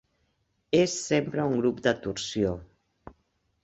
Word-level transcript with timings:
És 0.79 0.95
sempre 1.11 1.47
un 1.53 1.55
grup 1.61 1.85
de 1.91 1.97
torsió. 2.09 2.59